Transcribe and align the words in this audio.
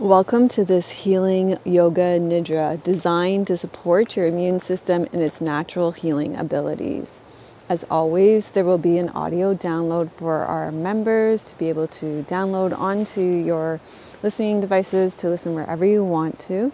Welcome 0.00 0.48
to 0.48 0.64
this 0.64 0.92
healing 0.92 1.58
yoga 1.62 2.18
nidra 2.18 2.82
designed 2.82 3.46
to 3.48 3.58
support 3.58 4.16
your 4.16 4.28
immune 4.28 4.58
system 4.58 5.06
and 5.12 5.20
its 5.20 5.42
natural 5.42 5.92
healing 5.92 6.36
abilities. 6.36 7.20
As 7.68 7.84
always, 7.90 8.48
there 8.48 8.64
will 8.64 8.78
be 8.78 8.96
an 8.96 9.10
audio 9.10 9.54
download 9.54 10.10
for 10.10 10.38
our 10.46 10.72
members 10.72 11.44
to 11.50 11.58
be 11.58 11.68
able 11.68 11.86
to 11.88 12.24
download 12.26 12.72
onto 12.78 13.20
your 13.20 13.78
listening 14.22 14.58
devices 14.62 15.14
to 15.16 15.28
listen 15.28 15.54
wherever 15.54 15.84
you 15.84 16.02
want 16.02 16.38
to. 16.38 16.72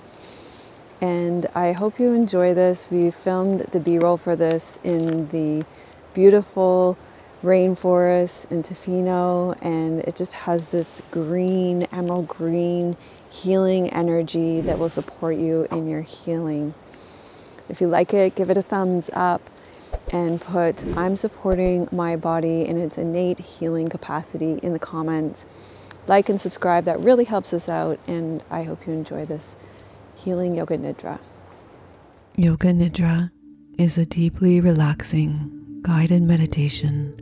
And 1.01 1.47
I 1.53 1.73
hope 1.73 1.99
you 1.99 2.13
enjoy 2.13 2.55
this. 2.55 2.93
We 2.93 3.11
filmed 3.11 3.63
the 3.73 3.81
B 3.81 3.99
roll 3.99 4.19
for 4.19 4.37
this 4.37 4.79
in 4.85 5.31
the 5.31 5.67
beautiful 6.15 6.97
rainforest 7.43 8.51
in 8.51 8.63
Tofino, 8.63 9.57
and 9.61 10.01
it 10.01 10.17
just 10.17 10.33
has 10.33 10.71
this 10.71 11.03
green, 11.11 11.83
emerald 11.93 12.29
green 12.29 12.97
healing 13.43 13.91
energy 13.91 14.61
that 14.63 14.79
will 14.79 14.89
support 14.89 15.37
you 15.37 15.67
in 15.71 15.87
your 15.87 16.03
healing. 16.03 16.75
If 17.69 17.81
you 17.81 17.87
like 17.87 18.15
it, 18.15 18.35
give 18.35 18.51
it 18.51 18.57
a 18.57 18.63
thumbs 18.63 19.11
up 19.13 19.51
and 20.13 20.41
put 20.41 20.85
I'm 20.97 21.17
supporting 21.17 21.89
my 21.93 22.17
body 22.17 22.65
in 22.65 22.79
its 22.79 22.97
innate 22.97 23.39
healing 23.39 23.89
capacity 23.89 24.59
in 24.63 24.73
the 24.73 24.79
comments. 24.79 25.45
Like 26.07 26.29
and 26.29 26.41
subscribe, 26.41 26.85
that 26.85 27.01
really 27.01 27.25
helps 27.25 27.53
us 27.53 27.69
out, 27.69 27.99
and 28.07 28.43
I 28.49 28.63
hope 28.63 28.87
you 28.87 28.93
enjoy 28.93 29.25
this 29.25 29.57
healing 30.15 30.55
Yoga 30.55 30.79
Nidra. 30.79 31.19
Yoga 32.37 32.73
Nidra 32.73 33.31
is 33.77 33.99
a 33.99 34.07
deeply 34.07 34.61
relaxing, 34.61 35.81
guided 35.83 36.23
meditation 36.23 37.17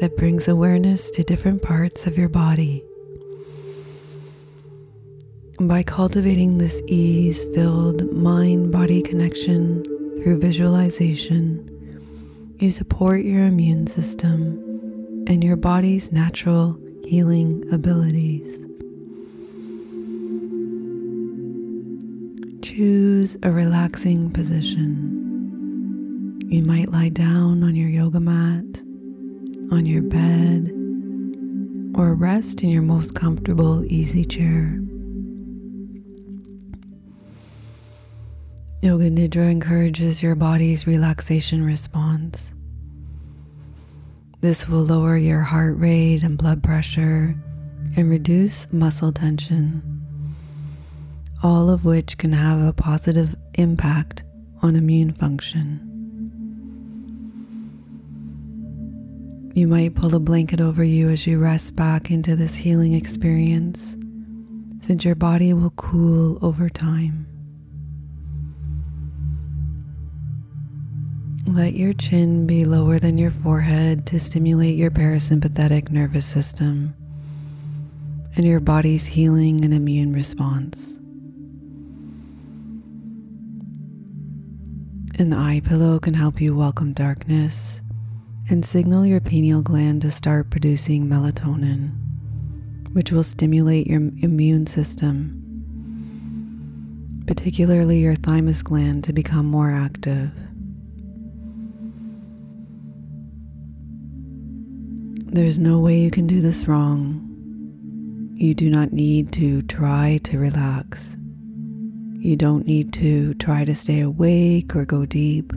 that 0.00 0.16
brings 0.16 0.48
awareness 0.48 1.10
to 1.10 1.22
different 1.22 1.60
parts 1.62 2.06
of 2.06 2.16
your 2.16 2.30
body 2.30 2.82
by 5.68 5.82
cultivating 5.82 6.56
this 6.56 6.80
ease 6.86 7.44
filled 7.52 8.10
mind 8.14 8.72
body 8.72 9.02
connection 9.02 9.84
through 10.16 10.38
visualization, 10.38 11.66
you 12.58 12.70
support 12.70 13.24
your 13.24 13.44
immune 13.44 13.86
system 13.86 14.54
and 15.26 15.44
your 15.44 15.56
body's 15.56 16.12
natural 16.12 16.78
healing 17.04 17.62
abilities. 17.70 18.58
Choose 22.62 23.36
a 23.42 23.50
relaxing 23.50 24.30
position. 24.30 26.38
You 26.46 26.62
might 26.62 26.90
lie 26.90 27.10
down 27.10 27.62
on 27.62 27.76
your 27.76 27.90
yoga 27.90 28.20
mat, 28.20 28.80
on 29.70 29.84
your 29.84 30.02
bed, 30.02 30.70
or 31.94 32.14
rest 32.14 32.62
in 32.62 32.70
your 32.70 32.82
most 32.82 33.14
comfortable 33.14 33.84
easy 33.84 34.24
chair. 34.24 34.80
Yoga 38.82 39.10
Nidra 39.10 39.50
encourages 39.50 40.22
your 40.22 40.34
body's 40.34 40.86
relaxation 40.86 41.62
response. 41.62 42.54
This 44.40 44.66
will 44.66 44.84
lower 44.84 45.18
your 45.18 45.42
heart 45.42 45.76
rate 45.76 46.22
and 46.22 46.38
blood 46.38 46.62
pressure 46.62 47.36
and 47.94 48.08
reduce 48.08 48.72
muscle 48.72 49.12
tension, 49.12 49.82
all 51.42 51.68
of 51.68 51.84
which 51.84 52.16
can 52.16 52.32
have 52.32 52.58
a 52.66 52.72
positive 52.72 53.36
impact 53.58 54.22
on 54.62 54.76
immune 54.76 55.12
function. 55.12 55.86
You 59.52 59.68
might 59.68 59.94
pull 59.94 60.14
a 60.14 60.20
blanket 60.20 60.62
over 60.62 60.82
you 60.82 61.10
as 61.10 61.26
you 61.26 61.38
rest 61.38 61.76
back 61.76 62.10
into 62.10 62.34
this 62.34 62.54
healing 62.54 62.94
experience, 62.94 63.94
since 64.80 65.04
your 65.04 65.16
body 65.16 65.52
will 65.52 65.68
cool 65.72 66.38
over 66.42 66.70
time. 66.70 67.29
Let 71.52 71.74
your 71.74 71.92
chin 71.94 72.46
be 72.46 72.64
lower 72.64 73.00
than 73.00 73.18
your 73.18 73.32
forehead 73.32 74.06
to 74.06 74.20
stimulate 74.20 74.76
your 74.76 74.92
parasympathetic 74.92 75.90
nervous 75.90 76.24
system 76.24 76.94
and 78.36 78.46
your 78.46 78.60
body's 78.60 79.08
healing 79.08 79.64
and 79.64 79.74
immune 79.74 80.12
response. 80.12 80.96
An 85.18 85.32
eye 85.32 85.58
pillow 85.58 85.98
can 85.98 86.14
help 86.14 86.40
you 86.40 86.54
welcome 86.54 86.92
darkness 86.92 87.82
and 88.48 88.64
signal 88.64 89.04
your 89.04 89.20
pineal 89.20 89.60
gland 89.60 90.02
to 90.02 90.12
start 90.12 90.50
producing 90.50 91.08
melatonin, 91.08 91.90
which 92.92 93.10
will 93.10 93.24
stimulate 93.24 93.88
your 93.88 94.02
immune 94.22 94.68
system, 94.68 95.36
particularly 97.26 97.98
your 97.98 98.14
thymus 98.14 98.62
gland, 98.62 99.02
to 99.02 99.12
become 99.12 99.46
more 99.46 99.72
active. 99.72 100.30
There's 105.32 105.60
no 105.60 105.78
way 105.78 106.00
you 106.00 106.10
can 106.10 106.26
do 106.26 106.40
this 106.40 106.66
wrong. 106.66 107.24
You 108.34 108.52
do 108.52 108.68
not 108.68 108.92
need 108.92 109.32
to 109.34 109.62
try 109.62 110.18
to 110.24 110.40
relax. 110.40 111.16
You 112.18 112.34
don't 112.34 112.66
need 112.66 112.92
to 112.94 113.34
try 113.34 113.64
to 113.64 113.72
stay 113.72 114.00
awake 114.00 114.74
or 114.74 114.84
go 114.84 115.06
deep. 115.06 115.52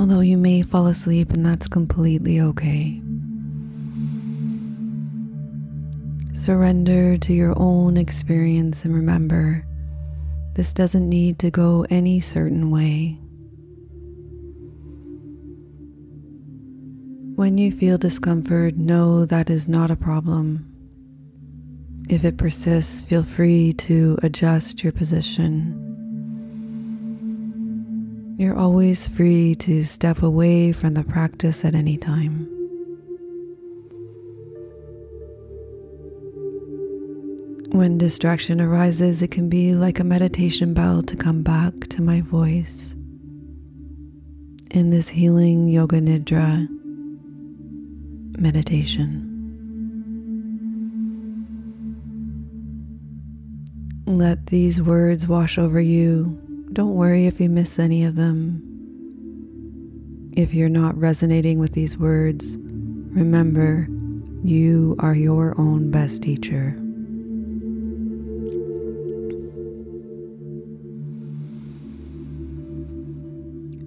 Although 0.00 0.20
you 0.20 0.36
may 0.38 0.62
fall 0.62 0.88
asleep, 0.88 1.30
and 1.30 1.46
that's 1.46 1.68
completely 1.68 2.40
okay. 2.40 3.00
Surrender 6.34 7.16
to 7.16 7.32
your 7.32 7.56
own 7.56 7.96
experience 7.96 8.84
and 8.84 8.92
remember 8.92 9.64
this 10.54 10.74
doesn't 10.74 11.08
need 11.08 11.38
to 11.38 11.52
go 11.52 11.86
any 11.90 12.18
certain 12.18 12.72
way. 12.72 13.21
When 17.34 17.56
you 17.56 17.72
feel 17.72 17.96
discomfort, 17.96 18.76
know 18.76 19.24
that 19.24 19.48
is 19.48 19.66
not 19.66 19.90
a 19.90 19.96
problem. 19.96 20.68
If 22.10 22.24
it 22.24 22.36
persists, 22.36 23.00
feel 23.00 23.22
free 23.22 23.72
to 23.74 24.18
adjust 24.22 24.84
your 24.84 24.92
position. 24.92 25.78
You're 28.38 28.56
always 28.56 29.08
free 29.08 29.54
to 29.56 29.82
step 29.84 30.22
away 30.22 30.72
from 30.72 30.92
the 30.92 31.04
practice 31.04 31.64
at 31.64 31.74
any 31.74 31.96
time. 31.96 32.48
When 37.70 37.96
distraction 37.96 38.60
arises, 38.60 39.22
it 39.22 39.30
can 39.30 39.48
be 39.48 39.74
like 39.74 39.98
a 39.98 40.04
meditation 40.04 40.74
bell 40.74 41.00
to 41.00 41.16
come 41.16 41.42
back 41.42 41.88
to 41.88 42.02
my 42.02 42.20
voice. 42.20 42.94
In 44.70 44.90
this 44.90 45.08
healing 45.08 45.68
yoga 45.68 46.00
nidra, 46.00 46.68
meditation. 48.38 49.28
Let 54.06 54.46
these 54.46 54.82
words 54.82 55.26
wash 55.26 55.58
over 55.58 55.80
you. 55.80 56.38
Don't 56.72 56.94
worry 56.94 57.26
if 57.26 57.40
you 57.40 57.48
miss 57.48 57.78
any 57.78 58.04
of 58.04 58.16
them. 58.16 58.62
If 60.36 60.54
you're 60.54 60.68
not 60.68 60.98
resonating 60.98 61.58
with 61.58 61.72
these 61.72 61.96
words, 61.96 62.56
remember 62.56 63.86
you 64.44 64.96
are 64.98 65.14
your 65.14 65.54
own 65.58 65.90
best 65.90 66.22
teacher. 66.22 66.78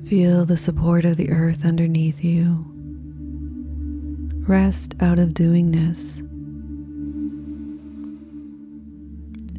Feel 0.07 0.45
the 0.45 0.57
support 0.57 1.03
of 1.03 1.17
the 1.17 1.31
earth 1.31 1.65
underneath 1.65 2.23
you. 2.23 2.74
Rest 4.47 4.93
out 4.99 5.17
of 5.17 5.29
doingness. 5.29 6.21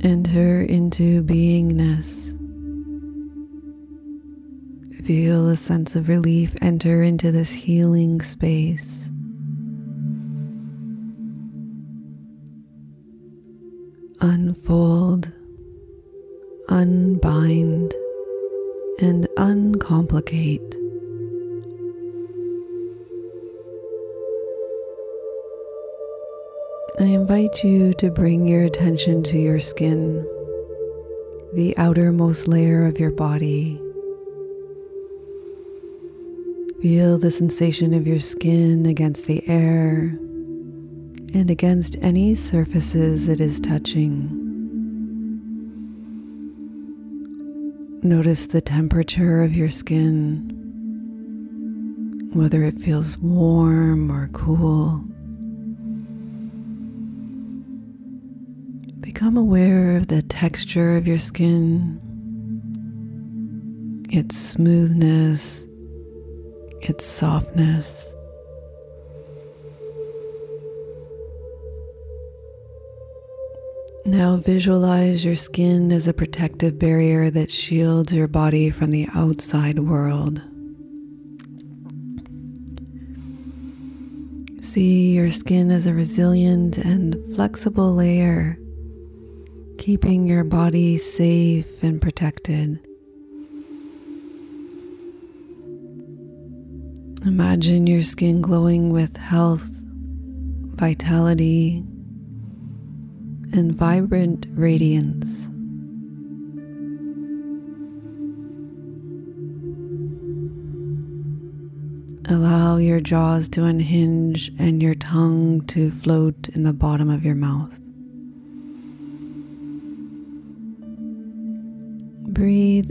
Enter 0.05 0.63
into 0.63 1.25
beingness. 1.25 2.33
Feel 5.05 5.49
a 5.49 5.57
sense 5.57 5.97
of 5.97 6.09
relief 6.09 6.55
enter 6.63 7.03
into 7.03 7.33
this 7.33 7.51
healing 7.53 8.21
space. 8.21 9.11
Unfold, 14.21 15.33
unbind, 16.69 17.93
and 19.01 19.27
uncomplicate. 19.37 20.86
I 26.99 27.05
invite 27.05 27.63
you 27.63 27.93
to 27.95 28.11
bring 28.11 28.49
your 28.49 28.65
attention 28.65 29.23
to 29.25 29.39
your 29.39 29.61
skin, 29.61 30.27
the 31.53 31.77
outermost 31.77 32.49
layer 32.49 32.87
of 32.87 32.99
your 32.99 33.11
body. 33.11 33.79
Feel 36.81 37.19
the 37.19 37.31
sensation 37.31 37.93
of 37.93 38.07
your 38.07 38.19
skin 38.19 38.87
against 38.87 39.27
the 39.27 39.47
air 39.47 40.19
and 41.35 41.51
against 41.51 41.97
any 42.01 42.35
surfaces 42.35 43.29
it 43.29 43.43
is 43.43 43.61
touching. 43.61 44.31
Notice 48.03 48.47
the 48.47 48.63
temperature 48.63 49.43
of 49.43 49.55
your 49.55 49.69
skin, 49.69 50.51
whether 52.33 52.65
it 52.65 52.81
feels 52.81 53.19
warm 53.19 54.11
or 54.11 54.29
cool. 54.29 55.05
Become 59.17 59.39
aware 59.39 59.97
of 59.97 60.09
the 60.09 60.21
texture 60.21 60.99
of 60.99 61.09
your 61.09 61.17
skin, 61.17 61.99
its 64.11 64.37
smoothness, 64.37 65.65
its 66.83 67.07
softness. 67.07 68.13
Now 74.05 74.37
visualize 74.37 75.25
your 75.25 75.35
skin 75.35 75.93
as 75.93 76.07
a 76.07 76.13
protective 76.13 76.79
barrier 76.79 77.31
that 77.31 77.51
shields 77.51 78.13
your 78.13 78.29
body 78.29 78.69
from 78.69 78.91
the 78.91 79.09
outside 79.15 79.79
world. 79.79 80.43
See 84.61 85.15
your 85.15 85.31
skin 85.31 85.71
as 85.71 85.87
a 85.87 85.95
resilient 85.95 86.77
and 86.77 87.17
flexible 87.35 87.95
layer, 87.95 88.59
keeping 89.87 90.27
your 90.27 90.43
body 90.43 90.97
safe 90.97 91.81
and 91.81 92.03
protected. 92.03 92.85
Imagine 97.25 97.87
your 97.87 98.03
skin 98.03 98.41
glowing 98.41 98.93
with 98.93 99.17
health, 99.17 99.63
vitality, 100.75 101.85
and 103.53 103.77
vibrant 103.77 104.49
radiance. 104.55 105.47
Allow 112.29 112.79
your 112.79 112.99
jaws 112.99 113.49
to 113.51 113.63
unhinge 113.63 114.51
and 114.59 114.83
your 114.83 114.97
tongue 114.97 115.65
to 115.69 115.93
float 115.93 116.49
in 116.49 116.65
the 116.65 116.73
bottom 116.73 117.09
of 117.09 117.25
your 117.25 117.37
mouth. 117.37 117.86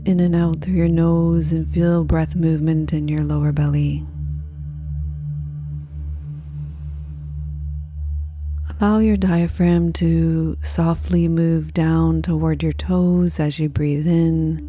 In 0.06 0.20
and 0.20 0.36
out 0.36 0.62
through 0.62 0.76
your 0.76 0.88
nose 0.88 1.52
and 1.52 1.68
feel 1.74 2.04
breath 2.04 2.36
movement 2.36 2.94
in 2.94 3.08
your 3.08 3.24
lower 3.24 3.52
belly. 3.52 4.06
Allow 8.80 9.00
your 9.00 9.18
diaphragm 9.18 9.94
to 9.94 10.58
softly 10.62 11.28
move 11.28 11.74
down 11.74 12.22
toward 12.22 12.62
your 12.62 12.74
toes 12.74 13.40
as 13.40 13.58
you 13.58 13.70
breathe 13.70 14.06
in 14.06 14.60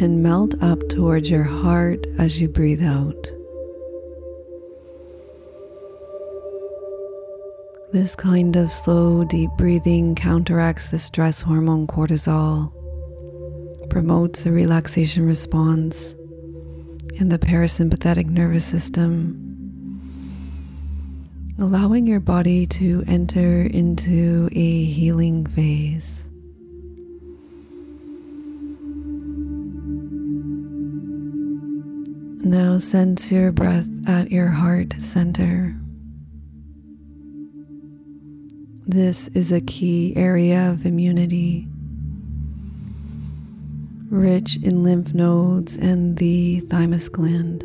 and 0.00 0.22
melt 0.22 0.54
up 0.62 0.88
towards 0.88 1.30
your 1.30 1.44
heart 1.44 2.06
as 2.18 2.40
you 2.40 2.48
breathe 2.48 2.82
out. 2.82 3.30
This 7.92 8.16
kind 8.16 8.56
of 8.56 8.72
slow, 8.72 9.24
deep 9.24 9.50
breathing 9.58 10.14
counteracts 10.14 10.88
the 10.88 10.98
stress 10.98 11.42
hormone 11.42 11.86
cortisol, 11.86 12.72
promotes 13.90 14.46
a 14.46 14.50
relaxation 14.50 15.26
response 15.26 16.14
in 17.16 17.28
the 17.28 17.38
parasympathetic 17.38 18.26
nervous 18.26 18.64
system 18.64 19.50
allowing 21.60 22.06
your 22.06 22.20
body 22.20 22.64
to 22.64 23.04
enter 23.06 23.62
into 23.62 24.48
a 24.52 24.84
healing 24.84 25.44
phase. 25.44 26.26
Now 32.42 32.78
sense 32.78 33.30
your 33.30 33.52
breath 33.52 33.88
at 34.08 34.30
your 34.30 34.48
heart 34.48 34.94
center. 34.98 35.76
This 38.86 39.28
is 39.28 39.52
a 39.52 39.60
key 39.60 40.14
area 40.16 40.70
of 40.70 40.86
immunity, 40.86 41.68
rich 44.10 44.58
in 44.62 44.82
lymph 44.82 45.14
nodes 45.14 45.76
and 45.76 46.18
the 46.18 46.60
thymus 46.60 47.08
gland. 47.08 47.64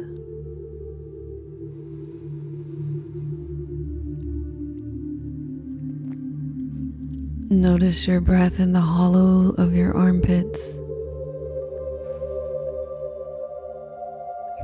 Notice 7.50 8.08
your 8.08 8.22
breath 8.22 8.60
in 8.60 8.74
the 8.74 8.82
hollow 8.82 9.54
of 9.58 9.74
your 9.74 9.96
armpits. 9.98 10.74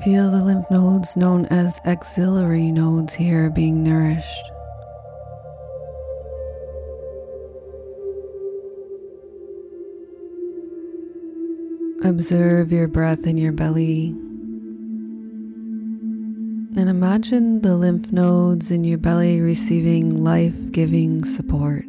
Feel 0.04 0.32
the 0.32 0.44
lymph 0.44 0.70
nodes 0.70 1.16
known 1.16 1.46
as 1.48 1.80
axillary 1.86 2.72
nodes 2.72 3.14
here 3.14 3.50
being 3.50 3.84
nourished. 3.84 4.52
Observe 12.04 12.72
your 12.72 12.88
breath 12.88 13.28
in 13.28 13.38
your 13.38 13.52
belly. 13.52 14.08
And 16.76 16.90
imagine 16.90 17.62
the 17.62 17.78
lymph 17.78 18.12
nodes 18.12 18.72
in 18.72 18.84
your 18.84 18.98
belly 18.98 19.40
receiving 19.40 20.24
life 20.24 20.72
giving 20.72 21.24
support. 21.24 21.86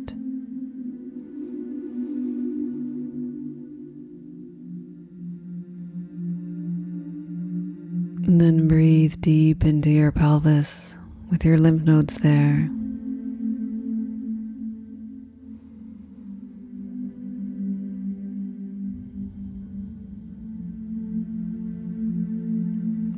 And 8.26 8.38
then 8.38 8.68
breathe 8.68 9.14
deep 9.20 9.64
into 9.64 9.88
your 9.88 10.12
pelvis 10.12 10.94
with 11.30 11.42
your 11.42 11.56
lymph 11.56 11.84
nodes 11.84 12.16
there. 12.18 12.68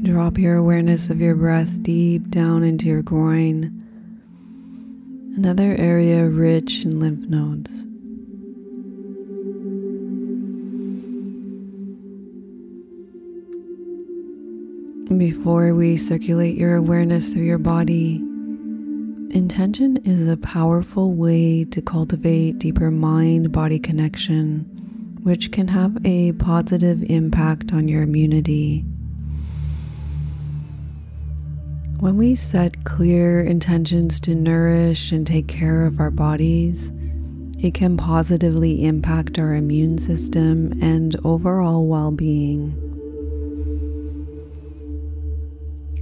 Drop 0.05 0.37
your 0.37 0.57
awareness 0.57 1.09
of 1.09 1.19
your 1.19 1.35
breath 1.35 1.83
deep 1.83 2.29
down 2.29 2.63
into 2.63 2.85
your 2.85 3.01
groin, 3.01 3.73
another 5.35 5.75
area 5.79 6.27
rich 6.27 6.85
in 6.85 7.01
lymph 7.01 7.27
nodes. 7.27 7.71
Before 15.19 15.75
we 15.75 15.97
circulate 15.97 16.57
your 16.59 16.77
awareness 16.77 17.33
through 17.33 17.45
your 17.45 17.57
body, 17.57 18.17
intention 19.31 19.97
is 20.05 20.29
a 20.29 20.37
powerful 20.37 21.15
way 21.15 21.65
to 21.65 21.81
cultivate 21.81 22.59
deeper 22.59 22.91
mind 22.91 23.53
body 23.53 23.79
connection, 23.79 24.67
which 25.23 25.51
can 25.51 25.69
have 25.69 25.97
a 26.05 26.33
positive 26.33 27.03
impact 27.05 27.73
on 27.73 27.89
your 27.89 28.03
immunity. 28.03 28.85
When 32.05 32.19
we 32.19 32.35
set 32.35 32.85
clear 32.85 33.41
intentions 33.41 34.21
to 34.21 34.35
nourish 34.35 35.11
and 35.11 35.27
take 35.27 35.49
care 35.49 35.87
of 35.87 35.99
our 36.01 36.11
bodies, 36.11 36.93
it 37.59 37.73
can 37.73 37.97
positively 37.97 38.85
impact 38.85 39.39
our 39.39 39.55
immune 39.55 39.97
system 39.97 40.75
and 40.83 41.17
overall 41.25 41.87
well 41.87 42.11
being. 42.11 42.79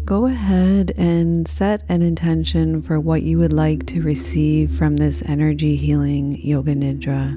go 0.04 0.26
ahead 0.26 0.90
and 0.96 1.46
set 1.46 1.84
an 1.88 2.02
intention 2.02 2.82
for 2.82 2.98
what 2.98 3.22
you 3.22 3.38
would 3.38 3.52
like 3.52 3.86
to 3.86 4.02
receive 4.02 4.76
from 4.76 4.96
this 4.96 5.22
energy 5.28 5.76
healing 5.76 6.36
Yoga 6.44 6.74
Nidra. 6.74 7.34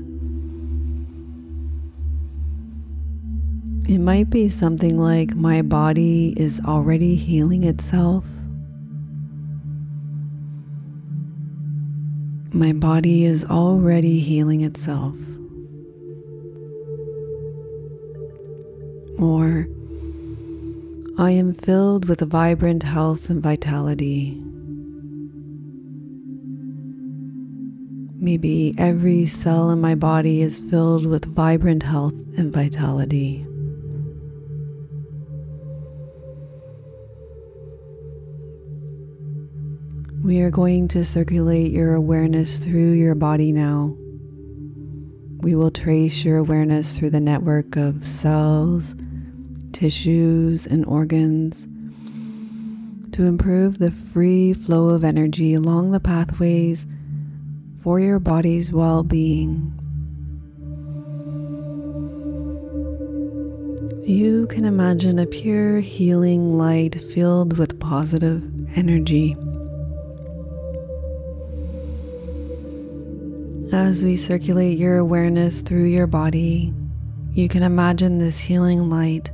It 3.88 4.00
might 4.00 4.31
be 4.31 4.50
something 4.50 4.98
like, 4.98 5.36
My 5.36 5.62
body 5.62 6.34
is 6.36 6.60
already 6.65 7.15
healing 7.15 7.63
itself. 7.63 8.25
My 12.56 12.72
body 12.72 13.26
is 13.26 13.44
already 13.44 14.22
healing 14.22 14.62
itself. 14.62 15.14
Or, 19.20 19.68
I 21.18 21.32
am 21.32 21.54
filled 21.54 22.08
with 22.08 22.22
vibrant 22.22 22.84
health 22.84 23.30
and 23.30 23.44
vitality. 23.44 24.42
Maybe 28.22 28.74
every 28.78 29.26
cell 29.26 29.70
in 29.70 29.82
my 29.82 29.96
body 29.96 30.42
is 30.42 30.62
filled 30.62 31.06
with 31.06 31.26
vibrant 31.26 31.84
health 31.84 32.16
and 32.38 32.54
vitality. 32.54 33.46
We 40.25 40.41
are 40.41 40.50
going 40.50 40.88
to 40.88 41.05
circulate 41.05 41.72
your 41.72 41.94
awareness 41.94 42.58
through 42.58 42.94
your 42.94 43.13
body 43.13 43.51
now. 43.51 43.96
We 45.41 45.53
will 45.53 45.70
trace 45.70 46.25
your 46.25 46.38
awareness 46.38 46.98
through 46.98 47.12
the 47.12 47.20
network 47.20 47.75
of 47.75 48.08
cells, 48.08 48.96
tissues, 49.72 50.65
and 50.65 50.84
organs 50.88 51.67
to 53.12 53.25
improve 53.25 53.77
the 53.77 53.91
free 53.91 54.51
flow 54.53 54.89
of 54.89 55.03
energy 55.03 55.53
along 55.53 55.91
the 55.91 56.00
pathways 56.00 56.88
for 57.84 58.00
your 58.00 58.17
body's 58.17 58.72
well 58.72 59.03
being. 59.03 59.74
You 64.08 64.48
can 64.48 64.65
imagine 64.65 65.20
a 65.20 65.27
pure 65.27 65.82
healing 65.82 66.58
light 66.58 67.00
filled 67.00 67.60
with 67.60 67.79
positive 67.79 68.75
energy. 68.75 69.38
As 73.74 74.05
we 74.05 74.15
circulate 74.15 74.77
your 74.77 74.98
awareness 74.98 75.62
through 75.62 75.86
your 75.86 76.05
body, 76.05 76.72
you 77.31 77.50
can 77.50 77.63
imagine 77.63 78.19
this 78.19 78.38
healing 78.38 78.89
light 78.89 79.31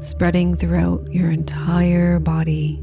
spreading 0.00 0.56
throughout 0.56 1.12
your 1.12 1.30
entire 1.30 2.18
body. 2.18 2.82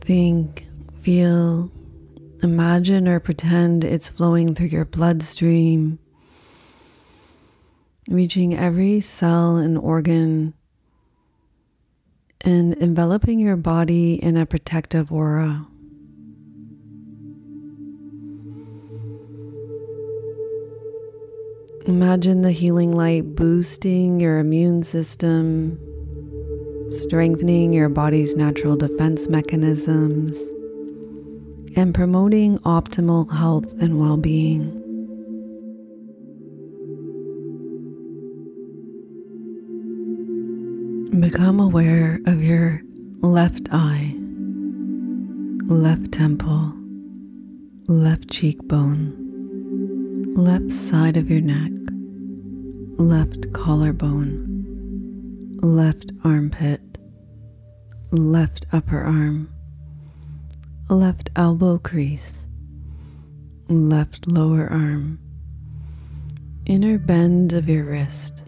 Think, 0.00 0.66
feel, 1.00 1.70
imagine, 2.42 3.06
or 3.06 3.20
pretend 3.20 3.84
it's 3.84 4.08
flowing 4.08 4.54
through 4.54 4.68
your 4.68 4.86
bloodstream, 4.86 5.98
reaching 8.08 8.56
every 8.56 9.00
cell 9.00 9.56
and 9.56 9.76
organ, 9.76 10.54
and 12.40 12.74
enveloping 12.78 13.38
your 13.38 13.56
body 13.56 14.14
in 14.14 14.38
a 14.38 14.46
protective 14.46 15.12
aura. 15.12 15.66
Imagine 21.90 22.42
the 22.42 22.52
healing 22.52 22.92
light 22.92 23.34
boosting 23.34 24.20
your 24.20 24.38
immune 24.38 24.84
system, 24.84 25.76
strengthening 26.88 27.72
your 27.72 27.88
body's 27.88 28.36
natural 28.36 28.76
defense 28.76 29.28
mechanisms, 29.28 30.38
and 31.76 31.92
promoting 31.92 32.60
optimal 32.60 33.28
health 33.32 33.72
and 33.82 33.98
well 33.98 34.16
being. 34.16 34.70
Become 41.20 41.58
aware 41.58 42.20
of 42.24 42.40
your 42.40 42.82
left 43.20 43.66
eye, 43.72 44.14
left 45.66 46.12
temple, 46.12 46.72
left 47.88 48.30
cheekbone 48.30 49.19
left 50.36 50.70
side 50.72 51.16
of 51.16 51.28
your 51.28 51.40
neck, 51.40 51.72
left 52.98 53.52
collarbone, 53.52 54.46
left 55.60 56.12
armpit, 56.24 56.80
left 58.12 58.64
upper 58.72 59.02
arm, 59.02 59.52
left 60.88 61.30
elbow 61.34 61.78
crease, 61.78 62.44
left 63.68 64.28
lower 64.28 64.68
arm, 64.68 65.18
inner 66.64 66.96
bend 66.96 67.52
of 67.52 67.68
your 67.68 67.84
wrist, 67.84 68.44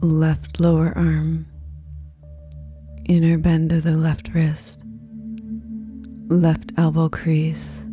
left 0.00 0.58
lower 0.60 0.94
arm, 0.96 1.46
inner 3.04 3.36
bend 3.36 3.70
of 3.70 3.82
the 3.82 3.96
left 3.96 4.30
wrist, 4.32 4.82
left 6.28 6.72
elbow 6.78 7.10
crease 7.10 7.83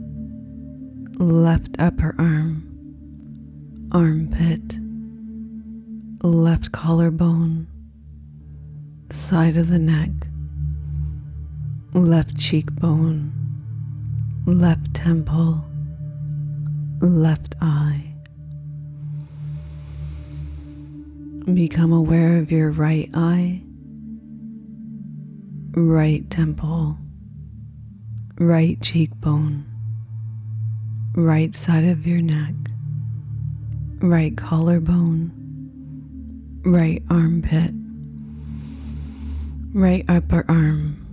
left 1.22 1.76
upper 1.78 2.16
arm, 2.18 2.68
armpit, 3.92 4.80
left 6.24 6.72
collarbone, 6.72 7.68
side 9.12 9.56
of 9.56 9.68
the 9.68 9.78
neck, 9.78 10.10
left 11.94 12.36
cheekbone, 12.40 13.32
left 14.48 14.96
temple, 14.96 15.64
left 17.02 17.54
eye. 17.62 18.16
Become 21.54 21.94
aware 21.94 22.40
of 22.40 22.52
your 22.52 22.72
right 22.72 23.12
eye, 23.14 23.62
right 25.76 26.28
temple, 26.32 26.98
right 28.40 28.82
cheekbone 28.82 29.71
right 31.16 31.54
side 31.54 31.84
of 31.84 32.08
your 32.08 32.22
neck, 32.22 32.56
right 34.00 34.38
collarbone, 34.38 35.30
right 36.64 37.04
armpit, 37.10 37.74
right 39.74 40.06
upper 40.08 40.46
arm, 40.48 41.06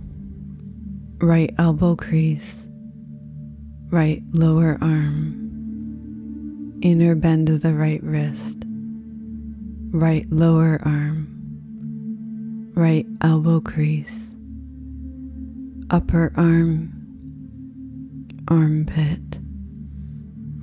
right 1.21 1.53
elbow 1.57 1.97
crease, 1.97 2.65
right 3.89 4.23
lower 4.31 4.77
arm, 4.79 6.79
inner 6.81 7.13
bend 7.13 7.49
of 7.49 7.61
the 7.61 7.73
right 7.73 8.01
wrist, 8.01 8.63
right 9.91 10.25
lower 10.31 10.79
arm, 10.85 11.27
right 12.73 13.05
elbow 13.19 13.59
crease, 13.59 14.33
upper 15.89 16.31
arm, 16.37 16.93
armpit 18.47 19.38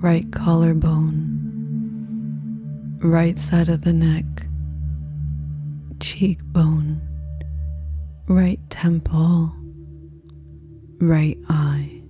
right 0.07 0.31
collarbone, 0.31 1.27
right 3.03 3.37
side 3.37 3.69
of 3.69 3.83
the 3.83 3.93
neck, 3.93 4.25
cheekbone, 5.99 7.01
right 8.29 8.61
temple, 8.71 9.53
right 11.01 11.37
eye. 11.49 12.01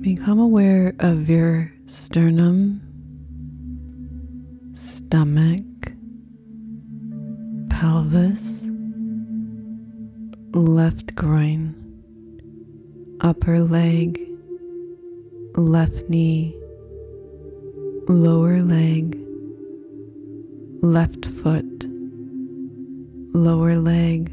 Become 0.00 0.38
aware 0.38 0.94
of 0.98 1.28
your 1.28 1.70
sternum, 1.86 2.80
stomach, 4.76 5.92
pelvis, 7.68 8.62
left 10.54 11.14
groin 11.14 11.85
upper 13.20 13.60
leg, 13.60 14.20
left 15.56 16.08
knee, 16.08 16.54
lower 18.08 18.60
leg, 18.60 19.18
left 20.82 21.26
foot, 21.26 21.86
lower 23.34 23.76
leg, 23.76 24.30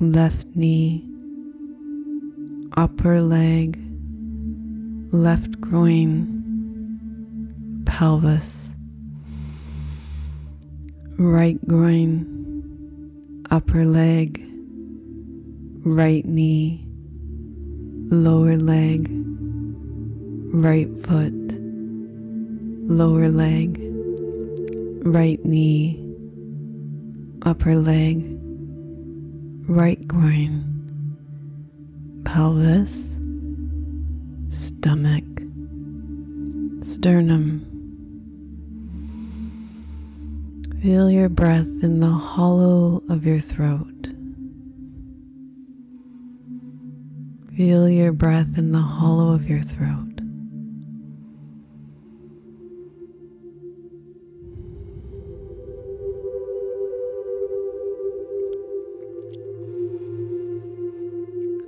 left 0.00 0.46
knee, 0.54 1.04
upper 2.76 3.20
leg, 3.20 3.78
left 5.12 5.60
groin, 5.60 6.24
pelvis, 7.84 8.70
right 11.18 11.58
groin, 11.68 12.24
upper 13.50 13.84
leg, 13.84 14.42
right 15.84 16.24
knee 16.24 16.87
lower 18.10 18.56
leg, 18.56 19.06
right 20.54 20.88
foot, 21.02 21.34
lower 22.88 23.28
leg, 23.28 23.78
right 25.02 25.44
knee, 25.44 26.02
upper 27.42 27.74
leg, 27.74 28.24
right 29.68 30.08
groin, 30.08 30.64
pelvis, 32.24 33.14
stomach, 34.50 35.24
sternum. 36.82 37.64
Feel 40.82 41.10
your 41.10 41.28
breath 41.28 41.66
in 41.82 42.00
the 42.00 42.08
hollow 42.08 43.02
of 43.10 43.26
your 43.26 43.40
throat. 43.40 43.97
Feel 47.58 47.88
your 47.88 48.12
breath 48.12 48.56
in 48.56 48.70
the 48.70 48.78
hollow 48.78 49.32
of 49.32 49.48
your 49.48 49.62
throat. 49.62 50.20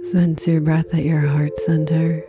Sense 0.05 0.47
your 0.47 0.61
breath 0.61 0.95
at 0.95 1.03
your 1.03 1.27
heart 1.27 1.59
center. 1.59 2.25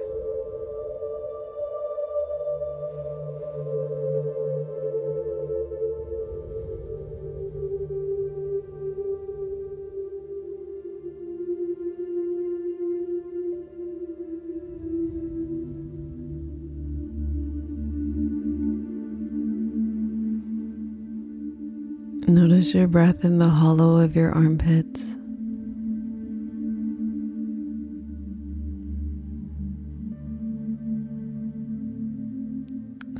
Notice 22.32 22.74
your 22.74 22.88
breath 22.88 23.26
in 23.26 23.40
the 23.40 23.50
hollow 23.50 23.98
of 23.98 24.16
your 24.16 24.32
armpits. 24.32 25.02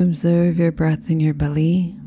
Observe 0.02 0.58
your 0.58 0.72
breath 0.72 1.10
in 1.10 1.20
your 1.20 1.34
belly. 1.34 2.01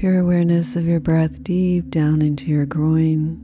Your 0.00 0.20
awareness 0.20 0.76
of 0.76 0.86
your 0.86 1.00
breath 1.00 1.42
deep 1.42 1.90
down 1.90 2.22
into 2.22 2.50
your 2.50 2.66
groin. 2.66 3.42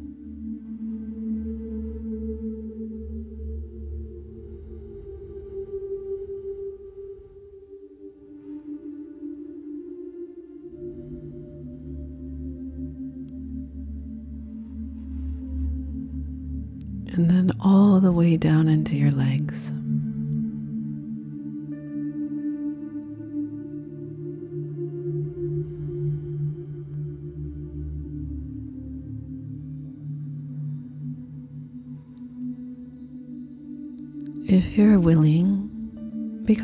And 17.13 17.29
then 17.29 17.51
all 17.61 17.99
the 18.01 18.13
way 18.13 18.37
down 18.37 18.69
into 18.69 18.97
your 18.97 19.11
legs. 19.11 19.73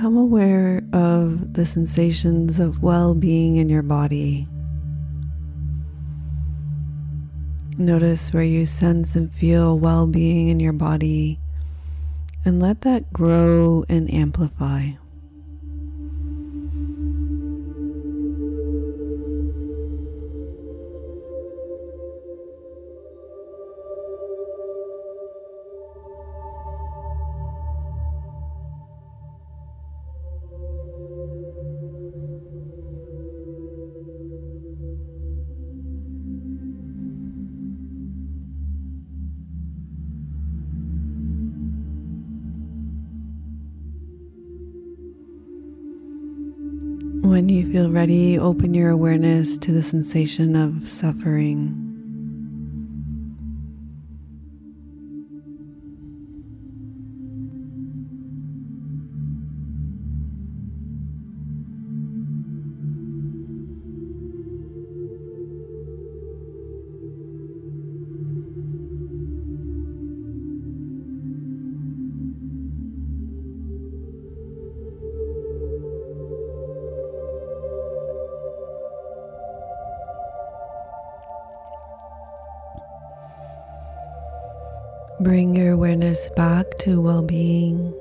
Become 0.01 0.17
aware 0.17 0.81
of 0.95 1.53
the 1.53 1.67
sensations 1.67 2.59
of 2.59 2.83
well 2.83 3.15
being 3.15 3.57
in 3.57 3.69
your 3.69 3.83
body. 3.83 4.49
Notice 7.77 8.33
where 8.33 8.43
you 8.43 8.65
sense 8.65 9.15
and 9.15 9.31
feel 9.31 9.79
well 9.79 10.07
being 10.07 10.49
in 10.49 10.59
your 10.59 10.73
body 10.73 11.39
and 12.47 12.63
let 12.63 12.81
that 12.81 13.13
grow 13.13 13.85
and 13.91 14.11
amplify. 14.11 14.93
When 47.51 47.67
you 47.67 47.73
feel 47.73 47.91
ready, 47.91 48.39
open 48.39 48.75
your 48.75 48.91
awareness 48.91 49.59
to 49.59 49.73
the 49.73 49.83
sensation 49.83 50.55
of 50.55 50.87
suffering. 50.87 51.90
Bring 85.23 85.55
your 85.55 85.73
awareness 85.73 86.31
back 86.35 86.79
to 86.79 86.99
well 86.99 87.21
being. 87.23 87.93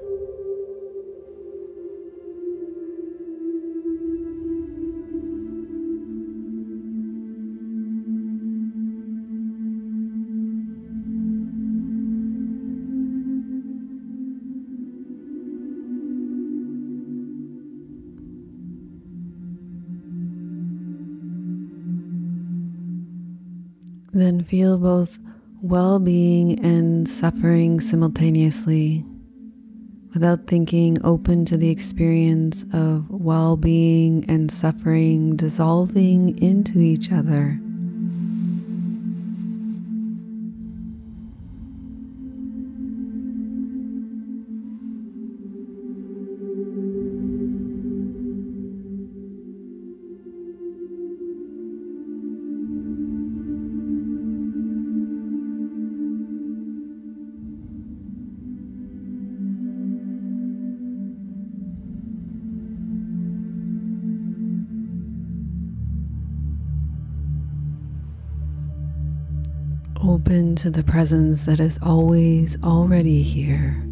Then 24.13 24.41
feel 24.43 24.77
both 24.77 25.19
well 25.61 25.99
being 25.99 26.57
and 26.63 27.07
suffering 27.07 27.81
simultaneously 27.81 29.03
without 30.13 30.47
thinking, 30.47 30.97
open 31.03 31.45
to 31.45 31.57
the 31.57 31.69
experience 31.69 32.65
of 32.73 33.09
well 33.09 33.55
being 33.55 34.25
and 34.27 34.51
suffering 34.51 35.35
dissolving 35.35 36.37
into 36.41 36.79
each 36.79 37.11
other. 37.11 37.59
Open 70.01 70.55
to 70.55 70.69
the 70.69 70.81
presence 70.81 71.43
that 71.43 71.59
is 71.59 71.77
always 71.83 72.55
already 72.63 73.21
here. 73.21 73.83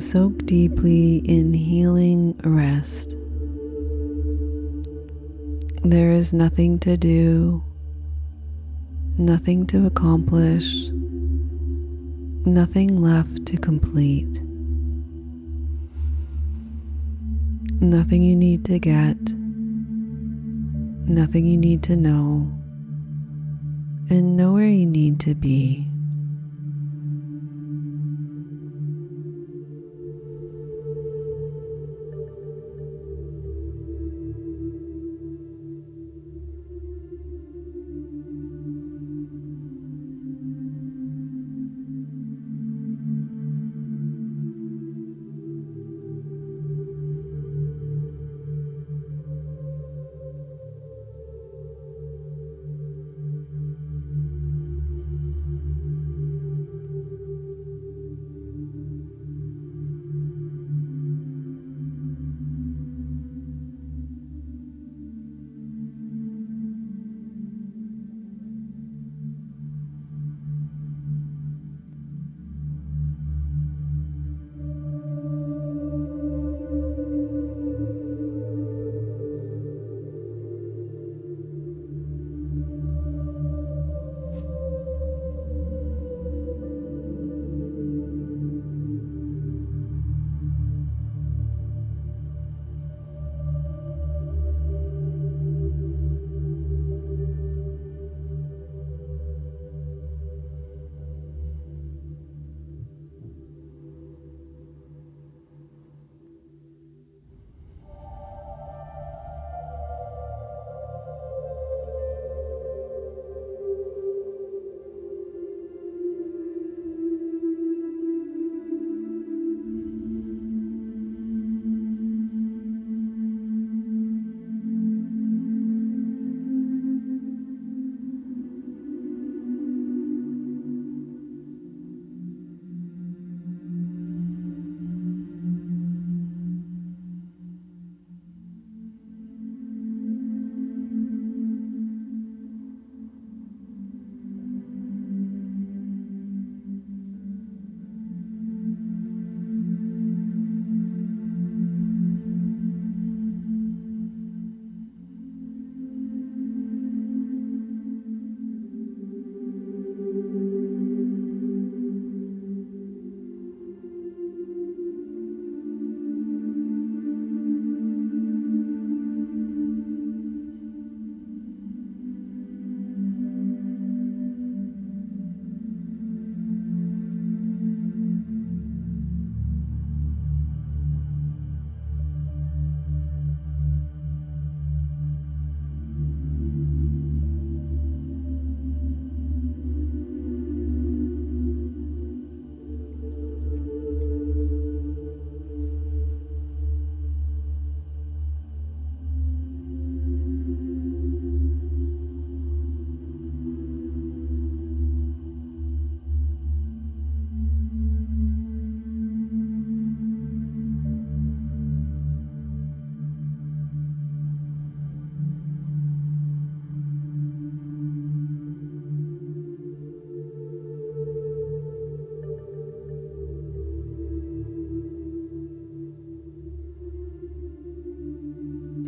Soak 0.00 0.44
deeply 0.46 1.18
in 1.18 1.54
healing 1.54 2.36
rest. 2.42 3.14
There 5.84 6.10
is 6.10 6.32
nothing 6.32 6.80
to 6.80 6.96
do, 6.96 7.62
nothing 9.16 9.64
to 9.68 9.86
accomplish, 9.86 10.88
nothing 12.44 13.00
left 13.00 13.46
to 13.46 13.56
complete, 13.56 14.42
nothing 17.80 18.24
you 18.24 18.34
need 18.34 18.64
to 18.64 18.80
get, 18.80 19.16
nothing 21.08 21.46
you 21.46 21.56
need 21.56 21.84
to 21.84 21.94
know 21.94 22.52
and 24.08 24.36
know 24.36 24.52
where 24.52 24.68
you 24.68 24.86
need 24.86 25.18
to 25.20 25.34
be. 25.34 25.95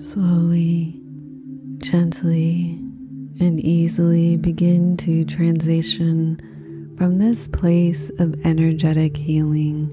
Slowly, 0.09 1.03
gently, 1.77 2.81
and 3.41 3.61
easily 3.61 4.39
begin 4.39 4.97
to 4.97 5.27
transition 5.27 6.95
from 6.97 7.19
this 7.19 7.47
place 7.47 8.09
of 8.19 8.35
energetic 8.47 9.19
healing. 9.19 9.93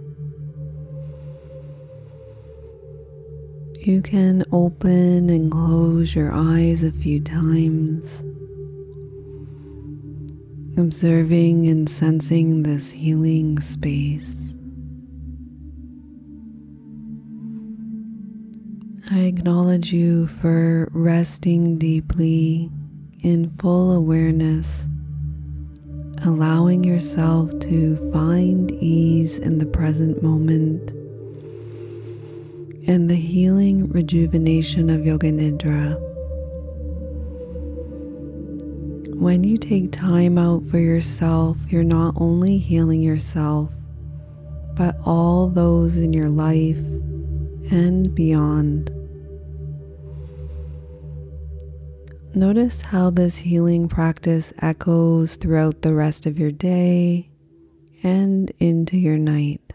You 3.81 4.01
can 4.01 4.45
open 4.53 5.29
and 5.29 5.51
close 5.51 6.15
your 6.15 6.31
eyes 6.31 6.81
a 6.85 6.93
few 6.93 7.19
times, 7.19 8.23
observing 10.77 11.67
and 11.67 11.89
sensing 11.89 12.63
this 12.63 12.89
healing 12.89 13.59
space. 13.59 14.54
I 19.15 19.19
acknowledge 19.19 19.93
you 19.93 20.27
for 20.27 20.89
resting 20.91 21.77
deeply 21.77 22.69
in 23.21 23.49
full 23.51 23.93
awareness, 23.93 24.89
allowing 26.25 26.83
yourself 26.83 27.57
to 27.61 28.11
find 28.11 28.71
ease 28.71 29.37
in 29.37 29.59
the 29.59 29.65
present 29.67 30.21
moment 30.21 30.91
and 32.89 33.09
the 33.09 33.15
healing 33.15 33.87
rejuvenation 33.89 34.89
of 34.89 35.05
Yoga 35.05 35.31
Nidra. 35.31 35.97
When 39.15 39.45
you 39.45 39.57
take 39.57 39.93
time 39.93 40.37
out 40.37 40.67
for 40.67 40.77
yourself, 40.79 41.55
you're 41.69 41.83
not 41.83 42.15
only 42.17 42.57
healing 42.57 43.01
yourself, 43.01 43.71
but 44.73 44.97
all 45.05 45.47
those 45.47 45.95
in 45.95 46.11
your 46.11 46.27
life 46.27 46.83
and 47.71 48.13
beyond. 48.13 48.91
Notice 52.37 52.81
how 52.81 53.11
this 53.11 53.37
healing 53.37 53.87
practice 53.87 54.51
echoes 54.59 55.37
throughout 55.37 55.83
the 55.83 55.93
rest 55.93 56.25
of 56.25 56.37
your 56.37 56.51
day 56.51 57.29
and 58.03 58.51
into 58.59 58.97
your 58.97 59.17
night. 59.17 59.71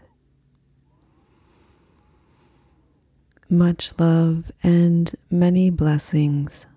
Much 3.49 3.91
love 3.97 4.51
and 4.61 5.11
many 5.31 5.71
blessings. 5.71 6.67